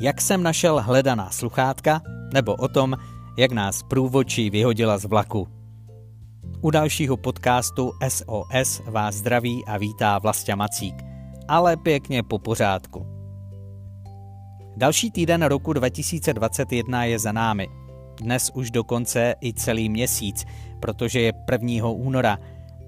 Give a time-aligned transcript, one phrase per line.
[0.00, 2.00] jak jsem našel hledaná sluchátka,
[2.34, 2.96] nebo o tom,
[3.38, 5.48] jak nás průvočí vyhodila z vlaku.
[6.60, 10.94] U dalšího podcastu SOS vás zdraví a vítá Vlastě Macík,
[11.48, 13.06] ale pěkně po pořádku.
[14.76, 17.68] Další týden roku 2021 je za námi.
[18.20, 20.44] Dnes už dokonce i celý měsíc,
[20.80, 21.88] protože je 1.
[21.88, 22.38] února.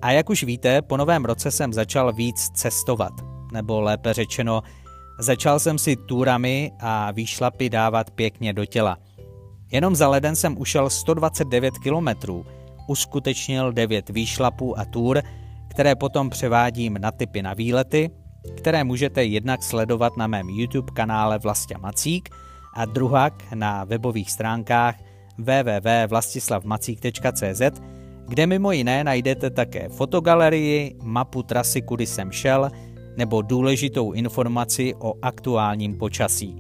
[0.03, 3.13] A jak už víte, po novém roce jsem začal víc cestovat,
[3.53, 4.63] nebo lépe řečeno,
[5.19, 8.99] začal jsem si túrami a výšlapy dávat pěkně do těla.
[9.73, 12.47] Jenom za leden jsem ušel 129 kilometrů,
[12.89, 15.23] uskutečnil 9 výšlapů a túr,
[15.71, 18.11] které potom převádím na typy na výlety,
[18.57, 22.29] které můžete jednak sledovat na mém YouTube kanále Vlastě Macík
[22.75, 24.95] a druhak na webových stránkách
[25.39, 27.63] www.vlastislavmacík.cz,
[28.29, 32.71] kde mimo jiné najdete také fotogalerii, mapu trasy, kudy jsem šel,
[33.19, 36.57] nebo důležitou informaci o aktuálním počasí.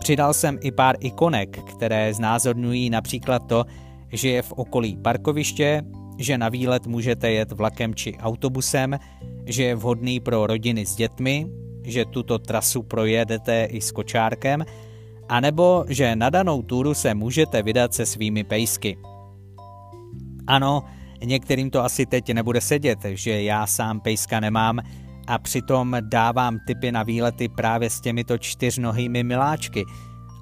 [0.00, 3.64] Přidal jsem i pár ikonek, které znázorňují například to,
[4.12, 5.82] že je v okolí parkoviště,
[6.18, 8.98] že na výlet můžete jet vlakem či autobusem,
[9.46, 11.46] že je vhodný pro rodiny s dětmi,
[11.84, 14.64] že tuto trasu projedete i s kočárkem,
[15.28, 18.98] anebo že na danou túru se můžete vydat se svými pejsky.
[20.46, 20.84] Ano,
[21.24, 24.80] některým to asi teď nebude sedět, že já sám pejska nemám
[25.28, 29.84] a přitom dávám tipy na výlety právě s těmito čtyřnohými miláčky.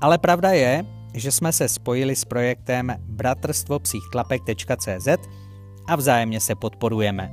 [0.01, 0.85] Ale pravda je,
[1.15, 5.09] že jsme se spojili s projektem bratrstvopsíchtlapek.cz
[5.89, 7.31] a vzájemně se podporujeme.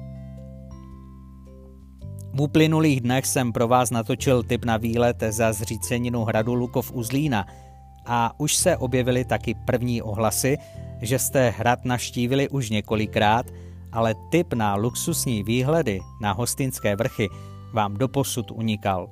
[2.34, 7.04] V uplynulých dnech jsem pro vás natočil tip na výlet za zříceninu hradu Lukov u
[7.04, 7.46] Zlína
[8.06, 10.58] a už se objevily taky první ohlasy,
[11.02, 13.46] že jste hrad naštívili už několikrát,
[13.94, 17.30] ale tip na luxusní výhledy na hostinské vrchy
[17.74, 19.10] vám doposud unikal.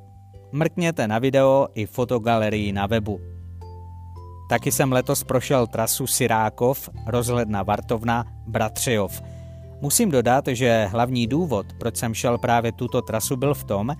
[0.51, 3.19] Mrkněte na video i fotogalerii na webu.
[4.49, 9.21] Taky jsem letos prošel trasu Sirákov, rozhledna Vartovna, Bratřejov.
[9.81, 13.95] Musím dodat, že hlavní důvod, proč jsem šel právě tuto trasu, byl v tom,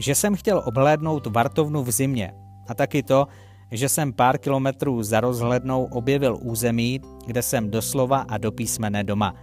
[0.00, 2.34] že jsem chtěl obhlédnout Vartovnu v zimě
[2.68, 3.26] a taky to,
[3.70, 9.34] že jsem pár kilometrů za rozhlednou objevil území, kde jsem doslova a do písmene doma.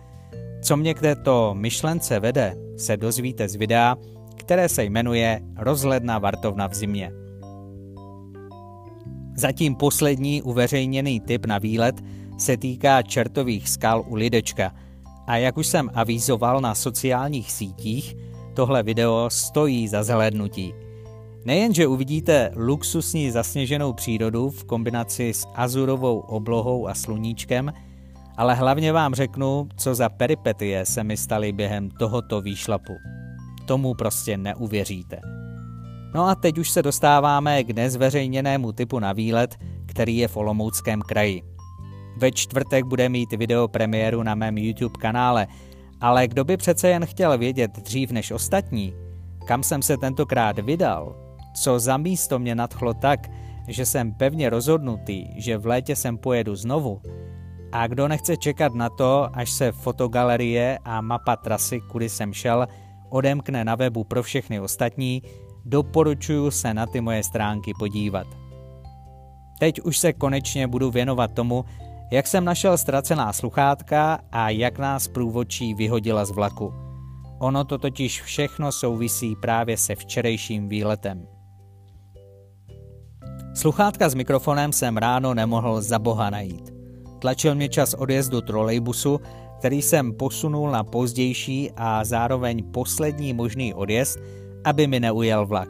[0.62, 3.98] Co mě k této myšlence vede, se dozvíte z videa,
[4.36, 7.12] které se jmenuje Rozhledna Vartovna v zimě.
[9.36, 11.96] Zatím poslední uveřejněný tip na výlet
[12.38, 14.72] se týká čertových skal u Lidečka.
[15.28, 18.16] A jak už jsem avízoval na sociálních sítích,
[18.54, 20.74] tohle video stojí za zhlédnutí.
[21.46, 27.74] Nejenže uvidíte luxusní zasněženou přírodu v kombinaci s azurovou oblohou a sluníčkem,
[28.40, 32.94] ale hlavně vám řeknu, co za peripetie se mi staly během tohoto výšlapu.
[33.66, 35.22] Tomu prostě neuvěříte.
[36.14, 39.56] No a teď už se dostáváme k nezveřejněnému typu na výlet,
[39.86, 41.42] který je v Olomouckém kraji.
[42.18, 45.48] Ve čtvrtek bude mít video premiéru na mém YouTube kanále,
[46.02, 48.94] ale kdo by přece jen chtěl vědět dřív než ostatní,
[49.46, 51.16] kam jsem se tentokrát vydal,
[51.56, 53.20] co za místo mě nadchlo tak,
[53.68, 57.02] že jsem pevně rozhodnutý, že v létě sem pojedu znovu,
[57.72, 62.68] a kdo nechce čekat na to, až se fotogalerie a mapa trasy, kudy jsem šel,
[63.10, 65.22] odemkne na webu pro všechny ostatní,
[65.66, 68.28] doporučuji se na ty moje stránky podívat.
[69.60, 71.66] Teď už se konečně budu věnovat tomu,
[72.12, 76.74] jak jsem našel ztracená sluchátka a jak nás průvodčí vyhodila z vlaku.
[77.40, 81.28] Ono to totiž všechno souvisí právě se včerejším výletem.
[83.56, 86.79] Sluchátka s mikrofonem jsem ráno nemohl za boha najít.
[87.20, 89.20] Tlačil mě čas odjezdu trolejbusu,
[89.60, 94.20] který jsem posunul na pozdější a zároveň poslední možný odjezd,
[94.64, 95.70] aby mi neujel vlak.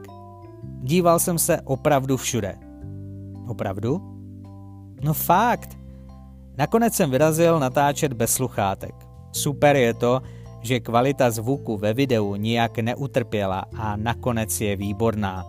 [0.82, 2.56] Díval jsem se opravdu všude.
[3.48, 4.02] Opravdu?
[5.02, 5.78] No fakt.
[6.58, 8.96] Nakonec jsem vyrazil natáčet bez sluchátek.
[9.32, 10.22] Super je to,
[10.62, 15.46] že kvalita zvuku ve videu nijak neutrpěla a nakonec je výborná.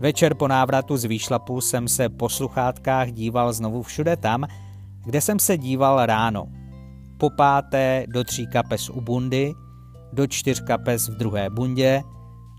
[0.00, 4.44] Večer po návratu z výšlapu jsem se po sluchátkách díval znovu všude tam,
[5.08, 6.46] kde jsem se díval ráno.
[7.18, 9.52] Po páté do tří kapes u bundy,
[10.12, 12.02] do čtyř kapes v druhé bundě,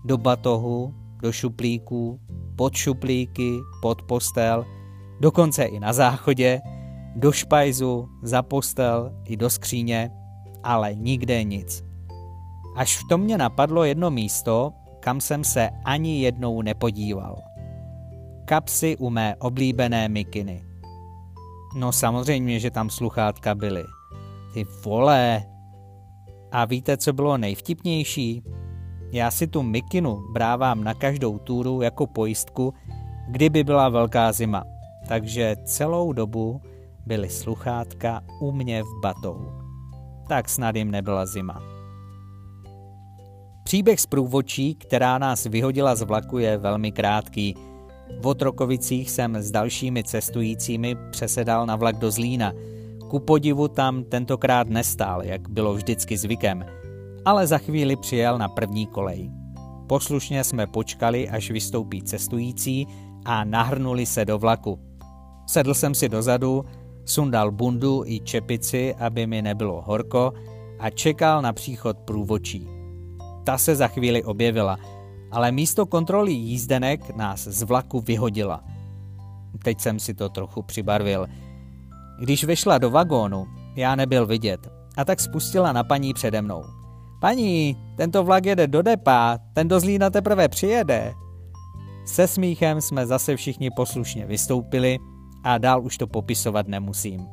[0.04, 2.20] do batohu, do šuplíků,
[2.56, 4.64] pod šuplíky, pod postel,
[5.20, 6.60] dokonce i na záchodě,
[7.16, 10.10] do špajzu, za postel i do skříně,
[10.62, 11.84] ale nikde nic.
[12.76, 17.42] Až v tom mě napadlo jedno místo, kam jsem se ani jednou nepodíval.
[18.44, 20.69] Kapsy u mé oblíbené mikiny.
[21.74, 23.84] No samozřejmě, že tam sluchátka byly.
[24.54, 25.42] Ty vole.
[26.52, 28.42] A víte, co bylo nejvtipnější?
[29.12, 32.74] Já si tu mikinu brávám na každou túru jako pojistku,
[33.28, 34.64] kdyby byla velká zima.
[35.08, 36.60] Takže celou dobu
[37.06, 39.52] byly sluchátka u mě v batou.
[40.28, 41.62] Tak snad jim nebyla zima.
[43.64, 47.54] Příběh z průvočí, která nás vyhodila z vlaku, je velmi krátký.
[48.18, 52.52] V Otrokovicích jsem s dalšími cestujícími přesedal na vlak do Zlína.
[53.10, 56.64] Ku podivu tam tentokrát nestál, jak bylo vždycky zvykem,
[57.24, 59.30] ale za chvíli přijel na první kolej.
[59.86, 62.86] Poslušně jsme počkali, až vystoupí cestující
[63.24, 64.78] a nahrnuli se do vlaku.
[65.46, 66.64] Sedl jsem si dozadu,
[67.04, 70.32] sundal bundu i čepici, aby mi nebylo horko
[70.78, 72.68] a čekal na příchod průvočí.
[73.44, 74.78] Ta se za chvíli objevila,
[75.30, 78.64] ale místo kontroly jízdenek nás z vlaku vyhodila.
[79.64, 81.26] Teď jsem si to trochu přibarvil.
[82.20, 83.46] Když vešla do vagónu,
[83.76, 84.60] já nebyl vidět
[84.96, 86.64] a tak spustila na paní přede mnou.
[87.20, 91.14] Paní, tento vlak jede do depa, ten do Zlína teprve přijede.
[92.06, 94.98] Se smíchem jsme zase všichni poslušně vystoupili
[95.44, 97.26] a dál už to popisovat nemusím.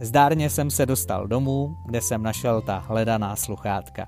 [0.00, 4.06] Zdárně jsem se dostal domů, kde jsem našel ta hledaná sluchátka.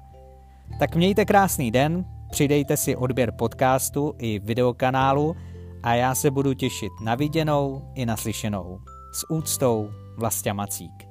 [0.78, 5.36] Tak mějte krásný den, přidejte si odběr podcastu i videokanálu
[5.82, 8.80] a já se budu těšit na viděnou i naslyšenou.
[9.12, 11.09] S úctou Vlastia Macík.